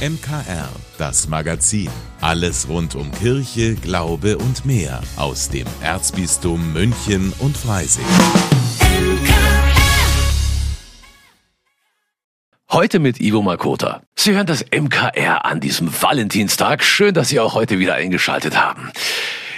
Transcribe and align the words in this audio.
MKR, 0.00 0.70
das 0.96 1.28
Magazin. 1.28 1.90
Alles 2.22 2.70
rund 2.70 2.94
um 2.94 3.12
Kirche, 3.12 3.74
Glaube 3.74 4.38
und 4.38 4.64
mehr 4.64 5.02
aus 5.16 5.50
dem 5.50 5.66
Erzbistum 5.82 6.72
München 6.72 7.34
und 7.38 7.54
Freising. 7.54 8.06
Heute 12.70 12.98
mit 12.98 13.20
Ivo 13.20 13.42
Makota. 13.42 14.00
Sie 14.16 14.32
hören 14.32 14.46
das 14.46 14.64
MKR 14.74 15.44
an 15.44 15.60
diesem 15.60 15.92
Valentinstag. 16.02 16.82
Schön, 16.82 17.12
dass 17.12 17.28
Sie 17.28 17.38
auch 17.38 17.52
heute 17.52 17.78
wieder 17.78 17.92
eingeschaltet 17.92 18.58
haben. 18.58 18.90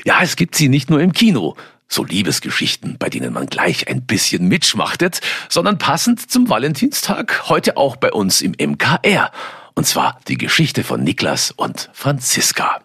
Ja, 0.05 0.23
es 0.23 0.35
gibt 0.35 0.57
sie 0.57 0.69
nicht 0.69 0.91
nur 0.91 1.01
im 1.01 1.13
Kino, 1.13 1.55
so 1.87 2.03
Liebesgeschichten, 2.03 2.97
bei 2.99 3.09
denen 3.11 3.33
man 3.33 3.47
gleich 3.47 3.87
ein 3.87 4.07
bisschen 4.07 4.49
mitschmachtet, 4.49 5.21
sondern 5.49 5.79
passend 5.79 6.29
zum 6.33 6.49
Valentinstag 6.49 7.49
heute 7.49 7.77
auch 7.77 7.95
bei 7.95 8.11
uns 8.11 8.41
im 8.41 8.57
MKR. 8.59 9.31
Und 9.75 9.87
zwar 9.87 10.19
die 10.29 10.39
Geschichte 10.39 10.85
von 10.85 11.03
Niklas 11.03 11.51
und 11.51 11.91
Franziska. 11.93 12.81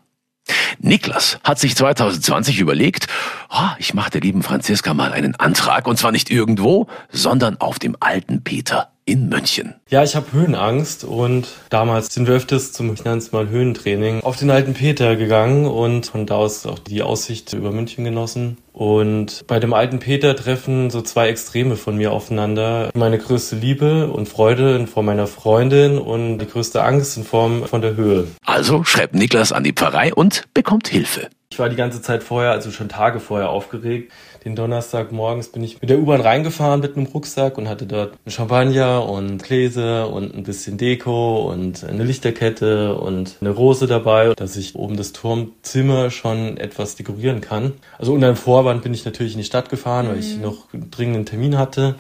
Niklas 0.80 1.40
hat 1.44 1.60
sich 1.60 1.76
2020 1.76 2.60
überlegt, 2.60 3.08
oh, 3.50 3.70
ich 3.80 3.94
mache 3.94 4.12
der 4.12 4.22
lieben 4.22 4.44
Franziska 4.44 4.94
mal 4.94 5.12
einen 5.12 5.36
Antrag 5.36 5.88
und 5.88 5.98
zwar 5.98 6.12
nicht 6.12 6.30
irgendwo, 6.30 6.88
sondern 7.10 7.58
auf 7.58 7.80
dem 7.80 7.98
alten 8.00 8.44
Peter 8.44 8.92
in 9.08 9.30
München. 9.30 9.76
Ja, 9.90 10.04
ich 10.04 10.16
habe 10.16 10.34
Höhenangst 10.34 11.06
und 11.06 11.48
damals 11.70 12.14
sind 12.14 12.28
wir 12.28 12.36
öfters 12.36 12.74
zum, 12.74 12.94
ich 12.94 13.04
nenne 13.04 13.18
es 13.18 13.32
mal 13.32 13.48
Höhentraining, 13.50 14.22
auf 14.22 14.36
den 14.36 14.52
alten 14.52 14.74
Peter 14.74 15.16
gegangen 15.16 15.66
und 15.66 16.08
von 16.08 16.26
da 16.26 16.36
aus 16.36 16.66
auch 16.66 16.78
die 16.78 17.02
Aussicht 17.02 17.54
über 17.54 17.72
München 17.72 18.04
genossen. 18.04 18.58
Und 18.74 19.46
bei 19.48 19.60
dem 19.60 19.74
alten 19.74 20.00
Peter 20.00 20.36
treffen 20.36 20.92
so 20.92 21.02
zwei 21.02 21.30
Extreme 21.30 21.78
von 21.78 21.98
mir 21.98 22.12
aufeinander. 22.12 22.92
Meine 22.94 23.18
größte 23.18 23.56
Liebe 23.56 24.12
und 24.12 24.30
Freude 24.30 24.76
in 24.76 24.88
Form 24.88 25.08
meiner 25.08 25.26
Freundin 25.26 25.98
und 25.98 26.38
die 26.38 26.48
größte 26.48 26.84
Angst 26.84 27.18
in 27.18 27.24
Form 27.24 27.66
von 27.66 27.82
der 27.82 27.96
Höhe. 27.96 28.28
Also 28.46 28.84
schreibt 28.84 29.16
Niklas 29.16 29.52
an 29.52 29.64
die 29.64 29.74
Pfarrei 29.74 30.14
und 30.14 30.44
bekommt 30.54 30.90
Hilfe. 30.90 31.30
Ich 31.58 31.60
war 31.60 31.70
die 31.70 31.76
ganze 31.76 32.04
Zeit 32.04 32.22
vorher, 32.22 32.52
also 32.52 32.70
schon 32.70 32.88
Tage 32.88 33.20
vorher 33.20 33.50
aufgeregt. 33.50 34.12
Den 34.46 34.56
Donnerstag 34.56 35.12
morgens 35.12 35.48
bin 35.48 35.64
ich 35.64 35.82
mit 35.82 35.90
der 35.90 35.98
U-Bahn 35.98 36.22
reingefahren 36.22 36.82
mit 36.82 36.96
einem 36.96 37.08
Rucksack 37.08 37.58
und 37.58 37.68
hatte 37.68 37.88
dort 37.88 38.14
Champagner 38.28 39.10
und 39.10 39.42
Gläser 39.42 40.14
und 40.14 40.36
ein 40.36 40.44
bisschen 40.44 40.78
Deko 40.78 41.52
und 41.52 41.84
eine 41.84 42.04
Lichterkette 42.04 42.94
und 42.94 43.38
eine 43.42 43.50
Rose 43.50 43.88
dabei, 43.88 44.36
dass 44.36 44.56
ich 44.56 44.76
oben 44.76 44.98
das 44.98 45.14
Turmzimmer 45.14 46.12
schon 46.12 46.58
etwas 46.58 46.96
dekorieren 46.96 47.42
kann. 47.42 47.74
Also 47.98 48.14
unter 48.14 48.28
dem 48.28 48.36
Vorwand 48.36 48.84
bin 48.84 48.94
ich 48.94 49.04
natürlich 49.04 49.34
in 49.34 49.40
die 49.40 49.44
Stadt 49.44 49.70
gefahren, 49.70 50.06
mhm. 50.06 50.10
weil 50.12 50.20
ich 50.20 50.36
mhm. 50.36 50.44
noch 50.44 50.72
einen 50.76 50.92
dringenden 50.92 51.26
Termin 51.26 51.58
hatte. 51.58 51.96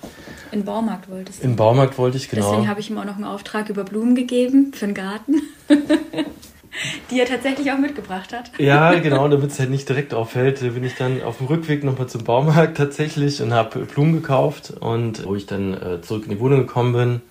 In 0.51 0.65
Baumarkt 0.65 1.09
wolltest 1.09 1.41
du? 1.41 1.47
In 1.47 1.55
Baumarkt 1.55 1.97
wollte 1.97 2.17
ich, 2.17 2.29
genau. 2.29 2.51
Deswegen 2.51 2.69
habe 2.69 2.79
ich 2.79 2.91
ihm 2.91 2.99
auch 2.99 3.05
noch 3.05 3.15
einen 3.15 3.25
Auftrag 3.25 3.69
über 3.69 3.83
Blumen 3.83 4.13
gegeben 4.13 4.71
für 4.75 4.85
den 4.85 4.93
Garten. 4.93 5.41
die 7.11 7.19
er 7.19 7.25
tatsächlich 7.25 7.71
auch 7.71 7.77
mitgebracht 7.77 8.33
hat. 8.33 8.51
Ja, 8.57 8.93
genau, 8.99 9.27
damit 9.27 9.51
es 9.51 9.59
halt 9.59 9.69
nicht 9.69 9.87
direkt 9.87 10.13
auffällt, 10.13 10.59
bin 10.59 10.83
ich 10.83 10.95
dann 10.95 11.21
auf 11.23 11.37
dem 11.37 11.47
Rückweg 11.47 11.83
nochmal 11.83 12.07
zum 12.07 12.23
Baumarkt 12.23 12.77
tatsächlich 12.77 13.41
und 13.41 13.53
habe 13.53 13.79
Blumen 13.79 14.13
gekauft 14.13 14.73
und 14.79 15.25
wo 15.25 15.35
ich 15.35 15.45
dann 15.45 15.73
äh, 15.73 16.01
zurück 16.01 16.23
in 16.25 16.31
die 16.31 16.39
Wohnung 16.39 16.59
gekommen 16.59 16.93
bin, 16.93 17.21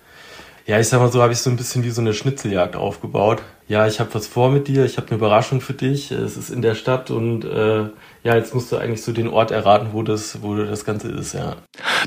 ja, 0.67 0.77
ich 0.81 0.89
sag 0.89 0.99
mal 0.99 1.09
so, 1.09 1.21
habe 1.21 1.31
ich 1.31 1.39
so 1.39 1.49
ein 1.49 1.55
bisschen 1.55 1.85
wie 1.85 1.91
so 1.91 2.01
eine 2.01 2.13
Schnitzeljagd 2.13 2.75
aufgebaut. 2.75 3.41
Ja, 3.69 3.87
ich 3.87 4.01
habe 4.01 4.13
was 4.13 4.27
vor 4.27 4.49
mit 4.49 4.67
dir, 4.67 4.83
ich 4.83 4.97
habe 4.97 5.07
eine 5.07 5.15
Überraschung 5.15 5.61
für 5.61 5.73
dich. 5.73 6.11
Es 6.11 6.35
ist 6.35 6.49
in 6.49 6.61
der 6.61 6.75
Stadt 6.75 7.09
und 7.09 7.45
äh, 7.45 7.85
ja, 8.23 8.35
jetzt 8.35 8.53
musst 8.53 8.71
du 8.71 8.77
eigentlich 8.77 9.01
so 9.01 9.13
den 9.13 9.29
Ort 9.29 9.51
erraten, 9.51 9.89
wo 9.93 10.03
das, 10.03 10.41
wo 10.41 10.55
das 10.55 10.83
Ganze 10.83 11.09
ist, 11.09 11.33
ja. 11.33 11.55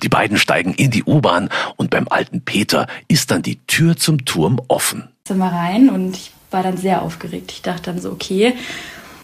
Die 0.03 0.11
beiden 0.11 0.37
steigen 0.37 0.75
in 0.75 0.91
die 0.91 1.05
U-Bahn 1.05 1.49
und 1.77 1.89
beim 1.89 2.07
alten 2.09 2.43
Peter 2.43 2.87
ist 3.09 3.31
dann 3.31 3.41
die 3.41 3.65
Tür 3.67 3.97
zum 3.97 4.27
Turm 4.27 4.61
offen. 4.69 5.09
Sind 5.27 5.39
wir 5.39 5.47
rein 5.47 5.89
und 5.89 6.17
ich 6.17 6.33
war 6.51 6.62
dann 6.62 6.77
sehr 6.77 7.03
aufgeregt. 7.03 7.53
Ich 7.53 7.62
dachte 7.62 7.84
dann 7.84 8.01
so, 8.01 8.11
okay, 8.11 8.55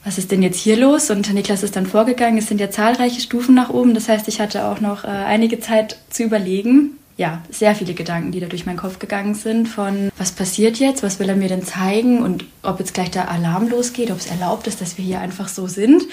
was 0.05 0.19
ist 0.19 0.31
denn 0.31 0.43
jetzt 0.43 0.59
hier 0.59 0.77
los? 0.77 1.11
Und 1.11 1.33
Niklas 1.33 1.65
ist 1.65 1.75
dann 1.75 1.87
vorgegangen. 1.87 2.39
Es 2.39 2.47
sind 2.47 2.61
ja 2.61 2.71
zahlreiche 2.71 3.21
Stufen 3.21 3.55
nach 3.57 3.71
oben. 3.71 3.93
Das 3.93 4.09
heißt, 4.09 4.29
ich 4.29 4.41
hatte 4.41 4.67
auch 4.67 4.81
noch 4.81 5.05
äh, 5.05 5.09
einige 5.09 5.59
Zeit 5.59 5.99
zu 6.11 6.23
überlegen. 6.23 6.93
Ja, 7.17 7.43
sehr 7.51 7.75
viele 7.75 7.95
Gedanken, 7.95 8.31
die 8.31 8.41
da 8.41 8.47
durch 8.47 8.67
meinen 8.67 8.77
Kopf 8.77 8.99
gegangen 8.99 9.35
sind. 9.35 9.69
Von 9.69 10.11
was 10.17 10.31
passiert 10.31 10.79
jetzt? 10.79 11.03
Was 11.03 11.19
will 11.19 11.29
er 11.29 11.35
mir 11.35 11.49
denn 11.49 11.65
zeigen? 11.65 12.23
Und 12.23 12.45
ob 12.63 12.79
jetzt 12.79 12.95
gleich 12.95 13.11
der 13.11 13.31
Alarm 13.31 13.69
losgeht, 13.69 14.13
ob 14.13 14.19
es 14.19 14.27
erlaubt 14.27 14.69
ist, 14.69 14.81
dass 14.81 14.97
wir 14.97 15.05
hier 15.05 15.21
einfach 15.21 15.49
so 15.49 15.67
sind. 15.67 16.05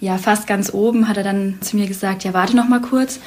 Ja, 0.00 0.18
fast 0.18 0.46
ganz 0.46 0.74
oben 0.74 1.08
hat 1.08 1.16
er 1.16 1.22
dann 1.22 1.58
zu 1.62 1.76
mir 1.76 1.86
gesagt, 1.86 2.24
ja, 2.24 2.34
warte 2.34 2.56
noch 2.56 2.68
mal 2.68 2.80
kurz. 2.80 3.20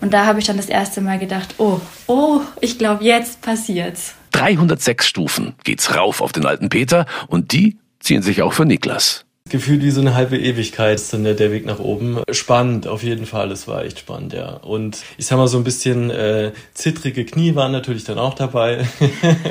Und 0.00 0.12
da 0.12 0.26
habe 0.26 0.38
ich 0.38 0.46
dann 0.46 0.56
das 0.56 0.68
erste 0.68 1.00
Mal 1.00 1.18
gedacht, 1.18 1.54
oh, 1.58 1.80
oh, 2.06 2.40
ich 2.60 2.78
glaube, 2.78 3.04
jetzt 3.04 3.40
passiert's. 3.40 4.14
306 4.32 5.06
Stufen 5.06 5.54
geht's 5.64 5.94
rauf 5.94 6.20
auf 6.20 6.32
den 6.32 6.44
alten 6.44 6.68
Peter 6.68 7.06
und 7.28 7.52
die 7.52 7.78
ziehen 8.00 8.22
sich 8.22 8.42
auch 8.42 8.52
für 8.52 8.66
Niklas. 8.66 9.24
Gefühlt 9.48 9.82
wie 9.82 9.90
so 9.92 10.00
eine 10.00 10.14
halbe 10.14 10.36
Ewigkeit 10.36 10.96
ist 10.96 11.12
dann 11.12 11.22
der, 11.22 11.34
der 11.34 11.52
Weg 11.52 11.66
nach 11.66 11.78
oben. 11.78 12.20
Spannend, 12.32 12.88
auf 12.88 13.04
jeden 13.04 13.26
Fall. 13.26 13.52
Es 13.52 13.68
war 13.68 13.84
echt 13.84 14.00
spannend, 14.00 14.32
ja. 14.32 14.54
Und 14.56 14.98
ich 15.18 15.26
sag 15.26 15.38
mal 15.38 15.46
so 15.46 15.56
ein 15.56 15.64
bisschen 15.64 16.10
äh, 16.10 16.52
zittrige 16.74 17.24
Knie 17.24 17.54
waren 17.54 17.70
natürlich 17.70 18.02
dann 18.02 18.18
auch 18.18 18.34
dabei. 18.34 18.88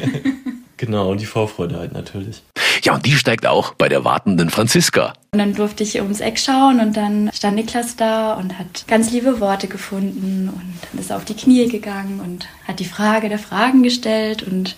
genau, 0.78 1.11
und 1.11 1.22
die 1.22 1.25
Vorfreude 1.25 1.79
halt 1.79 1.94
natürlich. 1.94 2.44
Ja, 2.85 2.94
und 2.94 3.03
die 3.07 3.13
steigt 3.13 3.47
auch 3.47 3.73
bei 3.73 3.90
der 3.90 4.06
wartenden 4.06 4.51
Franziska. 4.51 5.13
Und 5.31 5.40
dann 5.40 5.56
durfte 5.56 5.81
ich 5.81 6.00
ums 6.00 6.19
Eck 6.19 6.38
schauen 6.38 6.79
und 6.79 6.96
dann 6.96 7.31
stand 7.34 7.56
Niklas 7.56 7.96
da 7.96 8.35
und 8.35 8.59
hat 8.59 8.85
ganz 8.88 9.09
liebe 9.09 9.40
Worte 9.40 9.68
gefunden 9.68 10.50
und 10.50 10.78
dann 10.91 11.01
ist 11.01 11.09
er 11.09 11.18
auf 11.18 11.25
die 11.25 11.34
Knie 11.34 11.68
gegangen 11.68 12.19
und 12.19 12.47
hat 12.68 12.79
die 12.79 12.85
Frage 12.85 13.28
der 13.28 13.40
Fragen 13.40 13.81
gestellt 13.81 14.44
und 14.44 14.75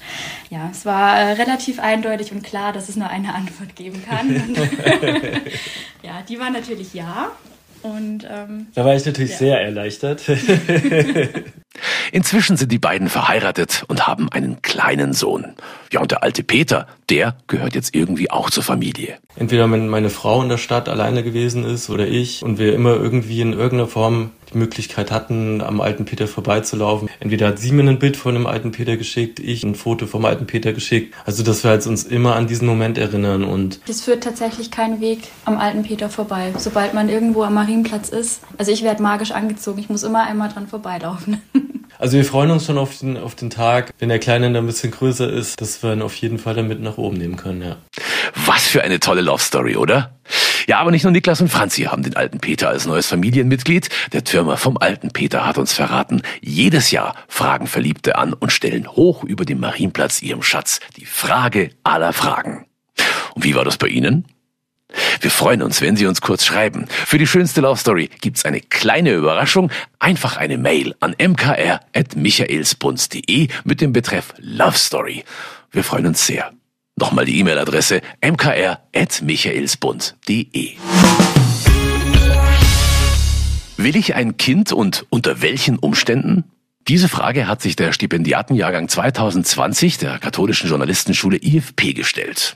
ja, 0.50 0.69
es 0.72 0.85
war 0.85 1.18
äh, 1.18 1.34
relativ 1.34 1.79
eindeutig 1.81 2.31
und 2.31 2.44
klar, 2.44 2.72
dass 2.72 2.88
es 2.88 2.95
nur 2.95 3.09
eine 3.09 3.35
Antwort 3.35 3.75
geben 3.75 4.01
kann. 4.07 4.56
ja, 6.01 6.22
die 6.29 6.39
war 6.39 6.50
natürlich 6.50 6.94
ja. 6.94 7.31
Und, 7.84 8.25
ähm, 8.29 8.68
da 8.74 8.85
war 8.85 8.95
ich 8.95 9.06
natürlich 9.06 9.31
ja. 9.31 9.38
sehr 9.38 9.62
erleichtert. 9.62 10.24
Inzwischen 12.12 12.57
sind 12.57 12.72
die 12.72 12.79
beiden 12.79 13.09
verheiratet 13.09 13.84
und 13.88 14.07
haben 14.07 14.29
einen 14.31 14.62
kleinen 14.62 15.13
Sohn. 15.13 15.56
Ja, 15.91 16.01
und 16.01 16.12
der 16.12 16.23
alte 16.23 16.44
Peter, 16.44 16.88
der 17.09 17.38
gehört 17.47 17.75
jetzt 17.75 17.95
irgendwie 17.95 18.29
auch 18.29 18.50
zur 18.50 18.63
Familie. 18.63 19.18
Entweder 19.35 19.72
wenn 19.72 19.88
meine 19.88 20.09
Frau 20.09 20.41
in 20.41 20.50
der 20.50 20.57
Stadt 20.57 20.90
alleine 20.90 21.23
gewesen 21.23 21.63
ist 21.63 21.90
oder 21.90 22.07
ich 22.07 22.44
und 22.44 22.57
wir 22.57 22.73
immer 22.73 22.95
irgendwie 22.95 23.41
in 23.41 23.53
irgendeiner 23.53 23.88
Form 23.88 24.31
die 24.53 24.57
Möglichkeit 24.57 25.12
hatten, 25.12 25.62
am 25.62 25.81
alten 25.81 26.06
Peter 26.06 26.28
vorbeizulaufen. 26.28 27.09
Entweder 27.19 27.47
hat 27.47 27.59
sie 27.59 27.72
mir 27.72 27.84
ein 27.84 28.00
Bild 28.00 28.18
von 28.18 28.34
dem 28.34 28.47
alten 28.47 28.72
Peter 28.72 28.97
geschickt, 28.97 29.39
ich 29.39 29.63
ein 29.63 29.75
Foto 29.75 30.07
vom 30.07 30.25
alten 30.25 30.47
Peter 30.47 30.74
geschickt. 30.74 31.13
Also, 31.25 31.44
dass 31.44 31.63
wir 31.63 31.72
halt 31.72 31.85
uns 31.85 32.03
immer 32.03 32.35
an 32.35 32.47
diesen 32.47 32.68
Moment 32.68 32.97
erinnern 32.97 33.44
und. 33.44 33.79
Es 33.88 34.01
führt 34.01 34.24
tatsächlich 34.24 34.72
kein 34.72 35.01
Weg 35.01 35.19
am 35.45 35.57
alten 35.57 35.84
Peter 35.84 36.09
vorbei, 36.09 36.53
sobald 36.57 36.94
man 36.94 37.09
irgendwo 37.09 37.44
am 37.44 37.56
Marienplatz 37.56 38.09
ist. 38.09 38.41
Also, 38.57 38.72
ich 38.72 38.84
werde 38.84 39.01
magisch 39.01 39.31
angezogen. 39.31 39.79
Ich 39.79 39.89
muss 39.89 40.03
immer 40.03 40.24
einmal 40.24 40.50
dran 40.50 40.68
vorbeilaufen. 40.68 41.41
Also 42.00 42.18
wir 42.18 42.25
freuen 42.25 42.52
uns 42.52 42.66
schon 42.66 42.78
auf 42.78 42.97
den, 43.00 43.18
auf 43.18 43.35
den 43.35 43.50
Tag, 43.50 43.94
wenn 44.00 44.09
der 44.09 44.19
Kleine 44.19 44.47
dann 44.47 44.63
ein 44.63 44.68
bisschen 44.68 44.91
größer 44.91 45.31
ist, 45.31 45.59
dass 45.62 45.81
wir 45.81 45.94
ihn 45.94 46.02
auf 46.02 46.16
jeden 46.16 46.38
Fall 46.38 46.56
damit 46.56 46.81
nach 46.81 46.97
oben 46.97 47.18
nehmen 47.18 47.38
können, 47.38 47.62
ja. 47.62 47.78
Was 48.46 48.68
für 48.68 48.84
eine 48.84 49.00
tolle 49.00 49.22
Love 49.22 49.41
Story, 49.41 49.75
oder? 49.75 50.18
Ja, 50.68 50.80
aber 50.80 50.91
nicht 50.91 51.03
nur 51.03 51.12
Niklas 51.12 51.40
und 51.40 51.47
Franzi 51.47 51.84
haben 51.84 52.03
den 52.03 52.18
alten 52.18 52.40
Peter 52.40 52.68
als 52.69 52.86
neues 52.86 53.07
Familienmitglied. 53.07 53.90
Der 54.12 54.25
Türmer 54.25 54.57
vom 54.57 54.78
alten 54.78 55.12
Peter 55.12 55.46
hat 55.46 55.57
uns 55.57 55.74
verraten, 55.74 56.22
jedes 56.41 56.91
Jahr 56.91 57.16
fragen 57.30 57.68
Verliebte 57.68 58.18
an 58.18 58.34
und 58.34 58.52
stellen 58.52 58.88
hoch 58.88 59.24
über 59.24 59.46
dem 59.46 59.62
Marienplatz 59.62 60.22
ihrem 60.22 60.44
Schatz 60.44 60.81
die 60.97 61.06
Frage 61.06 61.69
aller 61.84 62.12
Fragen. 62.12 62.66
Und 63.34 63.46
wie 63.46 63.56
war 63.56 63.63
das 63.63 63.78
bei 63.78 63.88
Ihnen? 63.88 64.25
Wir 65.22 65.31
freuen 65.31 65.62
uns, 65.62 65.81
wenn 65.81 65.98
Sie 65.98 66.06
uns 66.06 66.22
kurz 66.22 66.46
schreiben. 66.46 66.86
Für 66.88 67.18
die 67.18 67.28
schönste 67.28 67.59
Love 67.62 67.78
Story 67.78 68.09
gibt's 68.22 68.46
eine 68.46 68.62
kleine 68.62 69.14
Überraschung. 69.14 69.70
Einfach 70.00 70.38
eine 70.38 70.58
Mail 70.58 70.96
an 71.00 71.14
mkr.michaelsbunz.de 71.20 73.50
mit 73.66 73.81
dem 73.81 73.94
Betreff 73.94 74.34
Love 74.38 74.78
Story. 74.78 75.24
Wir 75.72 75.84
freuen 75.84 76.06
uns 76.07 76.25
sehr. 76.25 76.51
Nochmal 76.95 77.25
die 77.25 77.38
E-Mail-Adresse 77.39 78.01
mkr.michaelsbund.de. 78.22 80.78
Will 83.78 83.95
ich 83.95 84.16
ein 84.16 84.38
Kind 84.38 84.72
und 84.72 85.06
unter 85.10 85.42
welchen 85.42 85.78
Umständen? 85.78 86.45
Diese 86.88 87.10
Frage 87.10 87.48
hat 87.48 87.62
sich 87.62 87.75
der 87.75 87.92
Stipendiatenjahrgang 87.92 88.88
2020 88.88 89.98
der 89.98 90.19
katholischen 90.19 90.69
Journalistenschule 90.69 91.38
IFP 91.38 91.94
gestellt. 91.94 92.56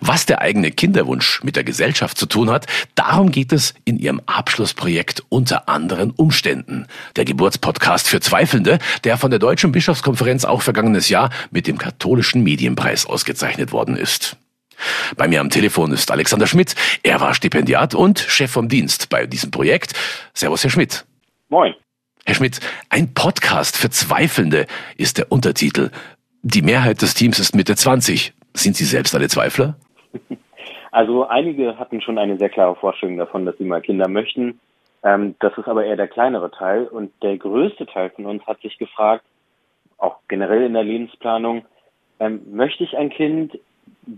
Was 0.00 0.26
der 0.26 0.40
eigene 0.40 0.70
Kinderwunsch 0.70 1.42
mit 1.42 1.56
der 1.56 1.64
Gesellschaft 1.64 2.18
zu 2.18 2.26
tun 2.26 2.50
hat, 2.50 2.66
darum 2.94 3.30
geht 3.30 3.52
es 3.52 3.74
in 3.84 3.98
ihrem 3.98 4.20
Abschlussprojekt 4.26 5.22
unter 5.28 5.68
anderen 5.68 6.10
Umständen. 6.10 6.86
Der 7.16 7.24
Geburtspodcast 7.24 8.08
für 8.08 8.20
Zweifelnde, 8.20 8.78
der 9.04 9.16
von 9.16 9.30
der 9.30 9.38
Deutschen 9.38 9.72
Bischofskonferenz 9.72 10.44
auch 10.44 10.62
vergangenes 10.62 11.08
Jahr 11.08 11.30
mit 11.50 11.66
dem 11.66 11.78
katholischen 11.78 12.42
Medienpreis 12.42 13.06
ausgezeichnet 13.06 13.72
worden 13.72 13.96
ist. 13.96 14.36
Bei 15.16 15.28
mir 15.28 15.40
am 15.40 15.50
Telefon 15.50 15.92
ist 15.92 16.10
Alexander 16.10 16.46
Schmidt. 16.46 16.74
Er 17.02 17.20
war 17.20 17.34
Stipendiat 17.34 17.94
und 17.94 18.18
Chef 18.20 18.50
vom 18.50 18.68
Dienst 18.68 19.08
bei 19.08 19.26
diesem 19.26 19.50
Projekt. 19.50 19.94
Servus, 20.34 20.62
Herr 20.62 20.70
Schmidt. 20.70 21.04
Moin. 21.48 21.74
Herr 22.24 22.34
Schmidt, 22.34 22.60
ein 22.90 23.14
Podcast 23.14 23.76
für 23.76 23.90
Zweifelnde 23.90 24.66
ist 24.96 25.18
der 25.18 25.32
Untertitel. 25.32 25.90
Die 26.42 26.62
Mehrheit 26.62 27.02
des 27.02 27.14
Teams 27.14 27.38
ist 27.38 27.54
Mitte 27.54 27.74
20. 27.74 28.34
Sind 28.58 28.76
Sie 28.76 28.84
selbst 28.84 29.14
alle 29.14 29.28
Zweifler? 29.28 29.76
Also 30.90 31.28
einige 31.28 31.78
hatten 31.78 32.00
schon 32.00 32.18
eine 32.18 32.38
sehr 32.38 32.48
klare 32.48 32.74
Vorstellung 32.74 33.18
davon, 33.18 33.44
dass 33.44 33.56
sie 33.58 33.64
mal 33.64 33.82
Kinder 33.82 34.08
möchten. 34.08 34.58
Ähm, 35.02 35.34
das 35.38 35.56
ist 35.58 35.68
aber 35.68 35.84
eher 35.84 35.96
der 35.96 36.08
kleinere 36.08 36.50
Teil. 36.50 36.86
Und 36.86 37.12
der 37.22 37.36
größte 37.36 37.86
Teil 37.86 38.10
von 38.10 38.26
uns 38.26 38.44
hat 38.46 38.60
sich 38.62 38.78
gefragt, 38.78 39.24
auch 39.98 40.16
generell 40.28 40.62
in 40.62 40.72
der 40.72 40.84
Lebensplanung, 40.84 41.64
ähm, 42.20 42.40
möchte 42.50 42.84
ich 42.84 42.96
ein 42.96 43.10
Kind? 43.10 43.58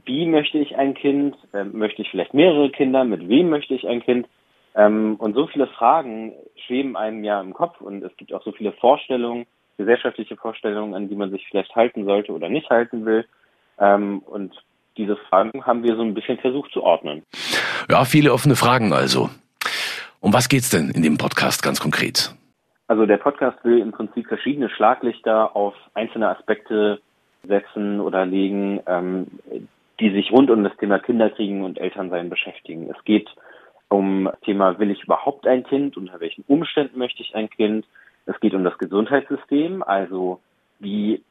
Wie 0.07 0.27
möchte 0.27 0.59
ich 0.59 0.77
ein 0.77 0.95
Kind? 0.95 1.37
Ähm, 1.53 1.73
möchte 1.77 2.03
ich 2.03 2.11
vielleicht 2.11 2.35
mehrere 2.35 2.71
Kinder? 2.71 3.05
Mit 3.05 3.29
wem 3.29 3.51
möchte 3.51 3.75
ich 3.75 3.87
ein 3.87 4.01
Kind? 4.01 4.29
Ähm, 4.75 5.17
und 5.19 5.35
so 5.35 5.49
viele 5.49 5.67
Fragen 5.67 6.33
schweben 6.67 6.97
einem 6.97 7.25
ja 7.25 7.41
im 7.41 7.53
Kopf 7.53 7.81
und 7.81 8.05
es 8.05 8.17
gibt 8.17 8.33
auch 8.33 8.45
so 8.45 8.53
viele 8.53 8.73
Vorstellungen, 8.73 9.47
gesellschaftliche 9.77 10.37
Vorstellungen, 10.37 10.95
an 10.95 11.09
die 11.09 11.17
man 11.17 11.31
sich 11.31 11.47
vielleicht 11.49 11.75
halten 11.75 12.05
sollte 12.05 12.33
oder 12.33 12.49
nicht 12.49 12.71
halten 12.71 13.05
will. 13.05 13.27
Ähm, 13.81 14.21
und 14.21 14.55
diese 14.97 15.17
Fragen 15.17 15.65
haben 15.65 15.83
wir 15.83 15.97
so 15.97 16.03
ein 16.03 16.15
bisschen 16.15 16.39
versucht 16.39 16.73
zu 16.73 16.83
ordnen. 16.83 17.23
Ja, 17.89 18.05
viele 18.05 18.33
offene 18.33 18.57
Fragen 18.57 18.93
also. 18.93 19.31
Um 20.21 20.33
was 20.33 20.49
geht's 20.49 20.71
denn 20.71 20.91
in 20.91 21.03
dem 21.03 21.17
Podcast 21.17 21.63
ganz 21.63 21.81
konkret? 21.81 22.35
Also 22.89 23.07
der 23.07 23.17
Podcast 23.17 23.65
will 23.65 23.79
im 23.79 23.93
Prinzip 23.93 24.27
verschiedene 24.27 24.69
Schlaglichter 24.69 25.57
auf 25.57 25.75
einzelne 25.95 26.29
Aspekte 26.29 27.01
setzen 27.47 28.01
oder 28.01 28.27
legen, 28.27 28.81
ähm, 28.87 29.27
die 30.01 30.11
sich 30.11 30.31
rund 30.33 30.51
um 30.51 30.65
das 30.65 30.77
Thema 30.77 30.99
Kinderkriegen 30.99 31.63
und 31.63 31.79
Elternsein 31.79 32.29
beschäftigen. 32.29 32.91
Es 32.91 33.03
geht 33.05 33.29
um 33.89 34.25
das 34.25 34.41
Thema, 34.41 34.79
will 34.79 34.91
ich 34.91 35.05
überhaupt 35.05 35.47
ein 35.47 35.65
Kind? 35.65 35.97
Unter 35.97 36.21
welchen 36.21 36.45
Umständen 36.47 36.99
möchte 36.99 37.23
ich 37.23 37.35
ein 37.35 37.49
Kind? 37.49 37.87
Es 38.27 38.39
geht 38.41 38.55
um 38.55 38.65
das 38.65 38.77
Gesundheitssystem, 38.79 39.83
also 39.83 40.41
wie 40.79 41.23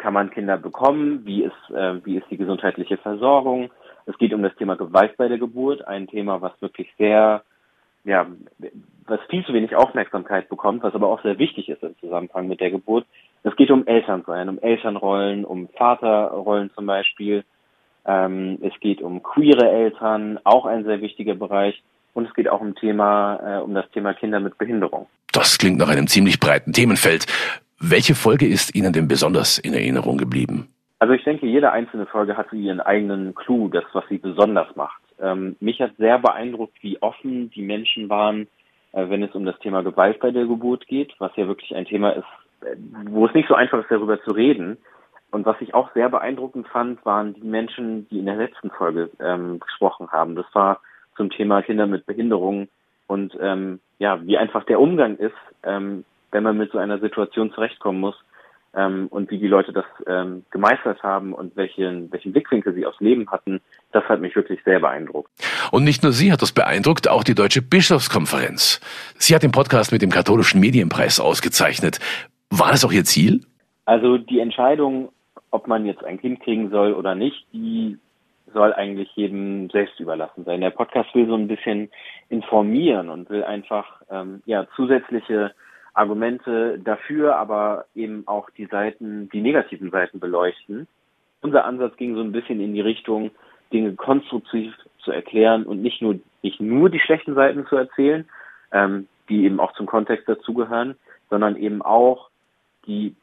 kann 0.00 0.14
man 0.14 0.30
Kinder 0.30 0.56
bekommen? 0.56 1.24
Wie 1.24 1.44
ist, 1.44 1.70
äh, 1.74 2.04
wie 2.04 2.16
ist 2.16 2.26
die 2.30 2.38
gesundheitliche 2.38 2.96
Versorgung? 2.96 3.70
Es 4.06 4.16
geht 4.18 4.32
um 4.32 4.42
das 4.42 4.56
Thema 4.56 4.76
Gewalt 4.76 5.16
bei 5.16 5.28
der 5.28 5.38
Geburt, 5.38 5.86
ein 5.86 6.08
Thema, 6.08 6.40
was 6.40 6.52
wirklich 6.60 6.88
sehr, 6.98 7.42
ja, 8.04 8.26
was 9.06 9.20
viel 9.28 9.44
zu 9.44 9.52
wenig 9.52 9.76
Aufmerksamkeit 9.76 10.48
bekommt, 10.48 10.82
was 10.82 10.94
aber 10.94 11.08
auch 11.08 11.22
sehr 11.22 11.38
wichtig 11.38 11.68
ist 11.68 11.82
im 11.82 11.96
Zusammenhang 12.00 12.48
mit 12.48 12.60
der 12.60 12.70
Geburt. 12.70 13.06
Es 13.42 13.54
geht 13.56 13.70
um 13.70 13.86
Elternsein, 13.86 14.48
um 14.48 14.58
Elternrollen, 14.58 15.44
um 15.44 15.68
Vaterrollen 15.68 16.70
zum 16.74 16.86
Beispiel. 16.86 17.44
Ähm, 18.06 18.58
es 18.62 18.72
geht 18.80 19.02
um 19.02 19.22
queere 19.22 19.70
Eltern, 19.70 20.40
auch 20.44 20.64
ein 20.64 20.84
sehr 20.84 21.00
wichtiger 21.02 21.34
Bereich. 21.34 21.82
Und 22.14 22.26
es 22.26 22.34
geht 22.34 22.48
auch 22.48 22.60
um 22.60 22.74
Thema, 22.74 23.58
äh, 23.58 23.60
um 23.60 23.74
das 23.74 23.88
Thema 23.92 24.14
Kinder 24.14 24.40
mit 24.40 24.58
Behinderung. 24.58 25.06
Das 25.32 25.58
klingt 25.58 25.78
nach 25.78 25.88
einem 25.88 26.08
ziemlich 26.08 26.40
breiten 26.40 26.72
Themenfeld. 26.72 27.26
Welche 27.82 28.14
Folge 28.14 28.46
ist 28.46 28.74
Ihnen 28.74 28.92
denn 28.92 29.08
besonders 29.08 29.56
in 29.58 29.72
Erinnerung 29.72 30.18
geblieben? 30.18 30.68
Also 30.98 31.14
ich 31.14 31.24
denke, 31.24 31.46
jede 31.46 31.72
einzelne 31.72 32.04
Folge 32.04 32.36
hat 32.36 32.52
ihren 32.52 32.80
eigenen 32.80 33.34
Clou, 33.34 33.68
das, 33.68 33.84
was 33.94 34.04
sie 34.10 34.18
besonders 34.18 34.76
macht. 34.76 35.00
Ähm, 35.18 35.56
mich 35.60 35.80
hat 35.80 35.92
sehr 35.96 36.18
beeindruckt, 36.18 36.74
wie 36.82 37.00
offen 37.00 37.50
die 37.50 37.62
Menschen 37.62 38.10
waren, 38.10 38.48
äh, 38.92 39.08
wenn 39.08 39.22
es 39.22 39.34
um 39.34 39.46
das 39.46 39.58
Thema 39.60 39.82
Gewalt 39.82 40.20
bei 40.20 40.30
der 40.30 40.44
Geburt 40.44 40.86
geht, 40.88 41.14
was 41.18 41.34
ja 41.36 41.46
wirklich 41.46 41.74
ein 41.74 41.86
Thema 41.86 42.10
ist, 42.10 42.26
äh, 42.60 42.76
wo 43.08 43.24
es 43.24 43.32
nicht 43.32 43.48
so 43.48 43.54
einfach 43.54 43.80
ist, 43.80 43.90
darüber 43.90 44.22
zu 44.24 44.32
reden. 44.32 44.76
Und 45.30 45.46
was 45.46 45.56
ich 45.60 45.72
auch 45.72 45.90
sehr 45.94 46.10
beeindruckend 46.10 46.68
fand, 46.68 47.02
waren 47.06 47.32
die 47.32 47.46
Menschen, 47.46 48.06
die 48.10 48.18
in 48.18 48.26
der 48.26 48.36
letzten 48.36 48.68
Folge 48.70 49.08
ähm, 49.20 49.58
gesprochen 49.58 50.10
haben. 50.12 50.34
Das 50.34 50.46
war 50.52 50.82
zum 51.16 51.30
Thema 51.30 51.62
Kinder 51.62 51.86
mit 51.86 52.04
Behinderungen 52.04 52.68
und 53.06 53.34
ähm, 53.40 53.80
ja, 53.98 54.20
wie 54.26 54.36
einfach 54.36 54.64
der 54.64 54.80
Umgang 54.80 55.16
ist, 55.16 55.32
ähm, 55.62 56.04
wenn 56.32 56.42
man 56.42 56.56
mit 56.56 56.72
so 56.72 56.78
einer 56.78 56.98
Situation 56.98 57.52
zurechtkommen 57.52 58.00
muss 58.00 58.14
ähm, 58.74 59.08
und 59.08 59.30
wie 59.30 59.38
die 59.38 59.48
Leute 59.48 59.72
das 59.72 59.84
ähm, 60.06 60.44
gemeistert 60.50 61.02
haben 61.02 61.32
und 61.32 61.56
welchen, 61.56 62.10
welchen 62.12 62.32
Blickwinkel 62.32 62.74
sie 62.74 62.86
aufs 62.86 63.00
Leben 63.00 63.30
hatten, 63.30 63.60
das 63.92 64.04
hat 64.04 64.20
mich 64.20 64.36
wirklich 64.36 64.60
sehr 64.64 64.80
beeindruckt. 64.80 65.30
Und 65.72 65.84
nicht 65.84 66.02
nur 66.02 66.12
Sie 66.12 66.32
hat 66.32 66.42
das 66.42 66.52
beeindruckt, 66.52 67.08
auch 67.08 67.24
die 67.24 67.34
Deutsche 67.34 67.62
Bischofskonferenz. 67.62 68.80
Sie 69.18 69.34
hat 69.34 69.42
den 69.42 69.52
Podcast 69.52 69.92
mit 69.92 70.02
dem 70.02 70.10
katholischen 70.10 70.60
Medienpreis 70.60 71.20
ausgezeichnet. 71.20 71.98
War 72.50 72.70
das 72.70 72.84
auch 72.84 72.92
Ihr 72.92 73.04
Ziel? 73.04 73.40
Also 73.86 74.18
die 74.18 74.40
Entscheidung, 74.40 75.10
ob 75.50 75.66
man 75.66 75.86
jetzt 75.86 76.04
ein 76.04 76.20
Kind 76.20 76.40
kriegen 76.40 76.70
soll 76.70 76.92
oder 76.92 77.14
nicht, 77.14 77.46
die 77.52 77.98
soll 78.52 78.72
eigentlich 78.72 79.08
jedem 79.14 79.70
selbst 79.70 79.98
überlassen 80.00 80.44
sein. 80.44 80.60
Der 80.60 80.70
Podcast 80.70 81.14
will 81.14 81.26
so 81.26 81.34
ein 81.34 81.48
bisschen 81.48 81.90
informieren 82.28 83.08
und 83.08 83.30
will 83.30 83.44
einfach 83.44 84.02
ähm, 84.10 84.42
ja 84.44 84.66
zusätzliche 84.76 85.52
Argumente 85.94 86.78
dafür, 86.78 87.36
aber 87.36 87.86
eben 87.94 88.26
auch 88.26 88.50
die 88.50 88.66
Seiten, 88.66 89.28
die 89.30 89.40
negativen 89.40 89.90
Seiten 89.90 90.20
beleuchten. 90.20 90.86
Unser 91.40 91.64
Ansatz 91.64 91.96
ging 91.96 92.14
so 92.14 92.20
ein 92.20 92.32
bisschen 92.32 92.60
in 92.60 92.74
die 92.74 92.80
Richtung, 92.80 93.30
Dinge 93.72 93.94
konstruktiv 93.94 94.74
zu 95.02 95.12
erklären 95.12 95.64
und 95.64 95.82
nicht 95.82 96.02
nur 96.02 96.18
nicht 96.42 96.60
nur 96.60 96.90
die 96.90 97.00
schlechten 97.00 97.34
Seiten 97.34 97.66
zu 97.66 97.76
erzählen, 97.76 98.28
ähm, 98.72 99.06
die 99.28 99.44
eben 99.44 99.60
auch 99.60 99.72
zum 99.74 99.86
Kontext 99.86 100.28
dazugehören, 100.28 100.96
sondern 101.28 101.56
eben 101.56 101.82
auch 101.82 102.30
die 102.86 103.14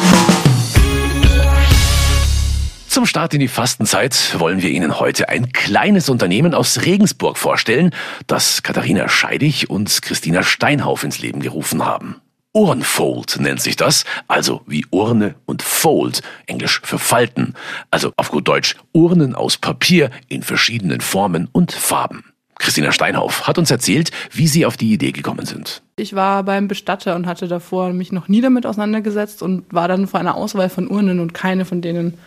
Zum 2.98 3.06
Start 3.06 3.36
in 3.36 3.40
die 3.40 3.48
Fastenzeit 3.48 4.40
wollen 4.40 4.64
wir 4.64 4.72
Ihnen 4.72 5.00
heute 5.00 5.30
ein 5.30 5.52
kleines 5.54 6.10
Unternehmen 6.10 6.56
aus 6.56 6.82
Regensburg 6.84 7.38
vorstellen, 7.38 7.92
das 8.26 8.64
Katharina 8.64 9.08
Scheidig 9.08 9.70
und 9.70 10.02
Christina 10.02 10.42
Steinhauf 10.42 11.04
ins 11.04 11.20
Leben 11.20 11.40
gerufen 11.40 11.86
haben. 11.86 12.16
Urnfold 12.54 13.40
nennt 13.40 13.62
sich 13.62 13.76
das, 13.76 14.04
also 14.28 14.62
wie 14.66 14.84
Urne 14.90 15.36
und 15.46 15.62
Fold, 15.62 16.24
englisch 16.48 16.82
für 16.84 16.98
Falten, 16.98 17.54
also 17.92 18.14
auf 18.18 18.32
gut 18.32 18.48
Deutsch 18.48 18.76
Urnen 18.94 19.36
aus 19.36 19.58
Papier 19.58 20.10
in 20.28 20.42
verschiedenen 20.42 21.00
Formen 21.00 21.50
und 21.52 21.74
Farben. 21.74 22.24
Christina 22.58 22.92
Steinhauf 22.92 23.46
hat 23.46 23.60
uns 23.60 23.70
erzählt, 23.70 24.10
wie 24.32 24.48
sie 24.48 24.66
auf 24.66 24.76
die 24.76 24.92
Idee 24.92 25.12
gekommen 25.12 25.46
sind. 25.46 25.84
Ich 25.98 26.16
war 26.16 26.42
beim 26.42 26.68
Bestatter 26.68 27.16
und 27.16 27.28
hatte 27.28 27.48
davor 27.48 27.94
mich 27.94 28.12
noch 28.12 28.28
nie 28.28 28.42
damit 28.42 28.66
auseinandergesetzt 28.66 29.44
und 29.44 29.72
war 29.72 29.88
dann 29.88 30.08
vor 30.08 30.20
einer 30.20 30.34
Auswahl 30.34 30.70
von 30.70 30.88
Urnen 30.88 31.20
und 31.20 31.36
keine 31.36 31.64
von 31.64 31.84
denen 31.84 32.18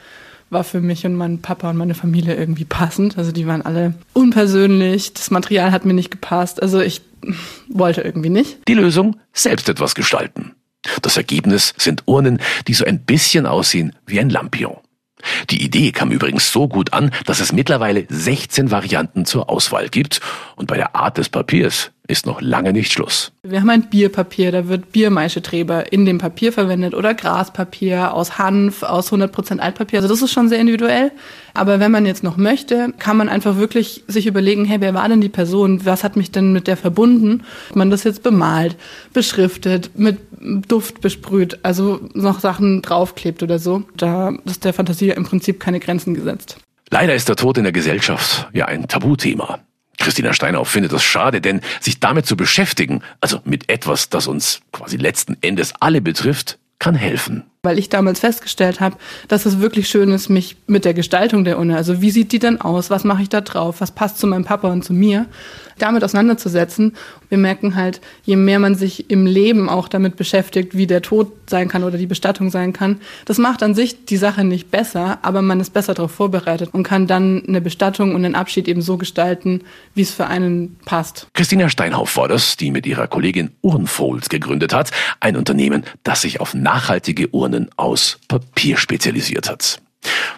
war 0.51 0.65
für 0.65 0.81
mich 0.81 1.07
und 1.07 1.15
meinen 1.15 1.41
Papa 1.41 1.71
und 1.71 1.77
meine 1.77 1.95
Familie 1.95 2.35
irgendwie 2.35 2.65
passend. 2.65 3.17
Also 3.17 3.33
die 3.33 3.47
waren 3.47 3.63
alle 3.63 3.95
unpersönlich, 4.13 5.15
das 5.15 5.31
Material 5.31 5.73
hat 5.73 5.85
mir 5.85 5.95
nicht 5.95 6.11
gepasst. 6.11 6.61
Also 6.63 6.81
ich 6.81 7.03
wollte 7.69 8.03
irgendwie 8.03 8.31
nicht. 8.31 8.59
Die 8.69 8.75
Lösung, 8.75 9.17
selbst 9.33 9.69
etwas 9.69 9.95
gestalten. 9.95 10.53
Das 11.03 11.17
Ergebnis 11.17 11.75
sind 11.77 12.03
Urnen, 12.07 12.41
die 12.67 12.75
so 12.75 12.85
ein 12.85 13.05
bisschen 13.05 13.47
aussehen 13.47 13.95
wie 14.07 14.19
ein 14.19 14.31
Lampion. 14.31 14.79
Die 15.51 15.63
Idee 15.63 15.93
kam 15.93 16.11
übrigens 16.11 16.51
so 16.51 16.67
gut 16.67 16.93
an, 16.95 17.11
dass 17.27 17.41
es 17.41 17.53
mittlerweile 17.53 18.07
16 18.09 18.71
Varianten 18.71 19.27
zur 19.27 19.51
Auswahl 19.51 19.89
gibt 19.89 20.21
und 20.57 20.67
bei 20.67 20.77
der 20.77 20.97
Art 20.97 21.19
des 21.19 21.29
Papiers 21.29 21.91
ist 22.11 22.27
noch 22.27 22.41
lange 22.41 22.73
nicht 22.73 22.93
Schluss. 22.93 23.33
Wir 23.43 23.61
haben 23.61 23.71
ein 23.71 23.89
Bierpapier, 23.89 24.53
da 24.53 24.69
wird 24.69 24.93
Biermaischetreber 24.93 25.93
in 25.93 26.05
dem 26.05 26.19
Papier 26.19 26.53
verwendet 26.53 26.95
oder 26.95 27.15
Graspapier 27.15 28.13
aus 28.13 28.39
Hanf, 28.39 28.83
aus 28.83 29.13
100% 29.13 29.59
Altpapier. 29.59 30.01
Also 30.01 30.09
das 30.09 30.21
ist 30.21 30.33
schon 30.33 30.49
sehr 30.49 30.59
individuell. 30.59 31.13
Aber 31.55 31.81
wenn 31.81 31.91
man 31.91 32.07
jetzt 32.07 32.23
noch 32.23 32.37
möchte, 32.37 32.93
kann 32.99 33.17
man 33.17 33.29
einfach 33.29 33.57
wirklich 33.57 34.05
sich 34.07 34.27
überlegen, 34.27 34.65
hey, 34.65 34.81
wer 34.81 34.95
war 34.95 35.09
denn 35.09 35.21
die 35.21 35.29
Person? 35.29 35.85
Was 35.85 36.05
hat 36.05 36.17
mich 36.17 36.31
denn 36.31 36.53
mit 36.53 36.67
der 36.67 36.77
verbunden? 36.77 37.43
Ob 37.71 37.77
man 37.77 37.91
das 37.91 38.05
jetzt 38.05 38.23
bemalt, 38.23 38.77
beschriftet, 39.13 39.91
mit 39.97 40.19
Duft 40.69 41.01
besprüht, 41.01 41.59
also 41.63 42.01
noch 42.15 42.41
Sachen 42.41 42.83
draufklebt 42.83 43.43
oder 43.43 43.59
so. 43.59 43.83
Da 43.97 44.35
ist 44.45 44.65
der 44.65 44.73
Fantasie 44.73 45.11
im 45.11 45.25
Prinzip 45.25 45.61
keine 45.61 45.81
Grenzen 45.81 46.15
gesetzt. 46.15 46.57
Leider 46.91 47.15
ist 47.15 47.29
der 47.29 47.37
Tod 47.37 47.57
in 47.57 47.65
der 47.65 47.73
Gesellschaft 47.73 48.49
ja 48.53 48.67
ein 48.67 48.89
Tabuthema. 48.89 49.61
Christina 50.01 50.33
Steinau 50.33 50.65
findet 50.65 50.93
das 50.93 51.05
schade, 51.05 51.41
denn 51.41 51.61
sich 51.81 52.01
damit 52.01 52.27
zu 52.27 52.37
beschäftigen, 52.37 53.03
also 53.21 53.41
mit 53.45 53.71
etwas, 53.71 54.09
das 54.09 54.27
uns 54.27 54.61
quasi 54.73 54.97
letzten 54.97 55.37
Endes 55.43 55.75
alle 55.79 56.01
betrifft, 56.01 56.59
kann 56.81 56.95
helfen. 56.95 57.45
weil 57.63 57.79
ich 57.79 57.91
damals 57.91 58.21
festgestellt 58.21 58.81
habe, 58.81 58.97
dass 59.29 59.45
es 59.45 59.61
wirklich 59.61 59.87
schön 59.89 60.11
ist, 60.13 60.31
mich 60.31 60.57
mit 60.67 60.87
der 60.87 60.95
Gestaltung 60.95 61.45
der 61.45 61.59
Urne, 61.59 61.77
also 61.77 62.01
wie 62.01 62.11
sieht 62.11 62.33
die 62.33 62.39
denn 62.39 62.59
aus, 62.59 62.89
was 62.89 63.05
mache 63.05 63.21
ich 63.21 63.29
da 63.29 63.43
drauf, 63.43 63.83
was 63.83 63.91
passt 63.91 64.19
zu 64.19 64.27
meinem 64.27 64.47
Papa 64.47 64.73
und 64.73 64.83
zu 64.83 64.95
mir, 64.95 65.27
damit 65.83 66.05
auseinanderzusetzen. 66.05 66.95
Wir 67.29 67.39
merken 67.39 67.77
halt, 67.77 68.01
je 68.23 68.37
mehr 68.37 68.59
man 68.59 68.75
sich 68.75 69.11
im 69.11 69.27
Leben 69.27 69.69
auch 69.69 69.89
damit 69.89 70.17
beschäftigt, 70.17 70.77
wie 70.77 70.87
der 70.87 71.03
Tod 71.03 71.33
sein 71.49 71.69
kann 71.69 71.85
oder 71.85 71.99
die 71.99 72.07
Bestattung 72.07 72.51
sein 72.51 72.73
kann, 72.73 73.01
das 73.25 73.39
macht 73.39 73.63
an 73.63 73.75
sich 73.75 74.05
die 74.05 74.17
Sache 74.17 74.45
nicht 74.45 74.71
besser, 74.71 75.19
aber 75.23 75.43
man 75.43 75.61
ist 75.61 75.71
besser 75.71 75.95
darauf 75.95 76.13
vorbereitet 76.13 76.71
und 76.73 76.83
kann 76.83 77.07
dann 77.07 77.43
eine 77.47 77.61
Bestattung 77.61 78.15
und 78.15 78.25
einen 78.25 78.35
Abschied 78.35 78.69
eben 78.69 78.83
so 78.83 78.97
gestalten, 78.97 79.63
wie 79.95 80.03
es 80.03 80.13
für 80.13 80.27
einen 80.27 80.77
passt. 80.85 81.29
Christina 81.35 81.69
Steinhauf 81.69 82.17
war 82.17 82.29
das, 82.29 82.57
die 82.57 82.71
mit 82.71 82.87
ihrer 82.87 83.07
Kollegin 83.07 83.51
Urnfolds 83.63 84.29
gegründet 84.29 84.75
hat, 84.75 84.91
ein 85.21 85.37
Unternehmen, 85.37 85.85
das 86.05 86.23
sich 86.23 86.41
auf 86.41 86.55
nachhaltige 86.55 87.29
Urnen 87.29 87.71
aus 87.77 88.19
Papier 88.29 88.77
spezialisiert 88.77 89.51
hat. 89.51 89.81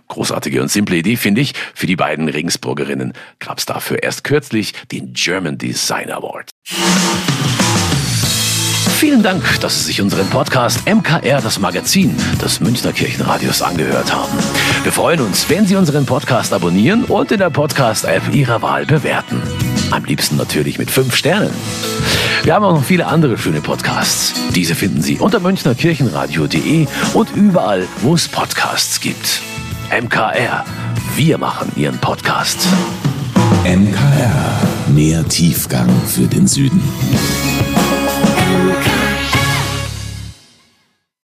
Großartige 0.09 0.61
und 0.61 0.71
simple 0.71 0.97
Idee, 0.97 1.17
finde 1.17 1.41
ich. 1.41 1.55
Für 1.75 1.87
die 1.87 1.97
beiden 1.97 2.29
Regensburgerinnen 2.29 3.13
gab 3.39 3.59
es 3.59 3.67
dafür 3.67 4.03
erst 4.03 4.25
kürzlich 4.25 4.75
den 4.91 5.13
German 5.15 5.59
Design 5.59 6.11
Award. 6.11 6.51
Vielen 9.03 9.23
Dank, 9.25 9.61
dass 9.61 9.81
Sie 9.81 9.87
sich 9.87 10.01
unseren 10.01 10.29
Podcast 10.31 10.87
MKR, 10.87 11.41
das 11.41 11.59
Magazin 11.59 12.17
des 12.41 12.61
Münchner 12.61 12.93
Kirchenradios, 12.93 13.61
angehört 13.61 14.15
haben. 14.15 14.39
Wir 14.85 14.93
freuen 14.93 15.21
uns, 15.23 15.51
wenn 15.51 15.67
Sie 15.67 15.75
unseren 15.75 16.07
Podcast 16.07 16.53
abonnieren 16.53 17.05
und 17.05 17.33
in 17.33 17.39
der 17.39 17.51
Podcast-App 17.51 18.33
Ihrer 18.33 18.63
Wahl 18.63 18.87
bewerten. 18.87 19.43
Am 19.91 20.05
liebsten 20.05 20.37
natürlich 20.37 20.79
mit 20.79 20.91
fünf 20.91 21.17
Sternen. 21.17 21.51
Wir 22.45 22.55
haben 22.55 22.65
auch 22.65 22.75
noch 22.75 22.85
viele 22.85 23.07
andere 23.07 23.39
schöne 23.39 23.61
Podcasts. 23.61 24.35
Diese 24.55 24.77
finden 24.77 25.03
Sie 25.03 25.19
unter 25.19 25.41
münchnerkirchenradio.de 25.41 26.87
und 27.15 27.31
überall, 27.35 27.89
wo 28.03 28.15
es 28.15 28.29
Podcasts 28.29 29.01
gibt. 29.01 29.43
MKR. 29.93 30.65
Wir 31.17 31.37
machen 31.37 31.71
Ihren 31.77 31.99
Podcast. 31.99 32.67
MKR. 33.63 34.63
Mehr 34.95 35.23
Tiefgang 35.29 35.91
für 36.07 36.27
den 36.27 36.47
Süden. 36.47 36.81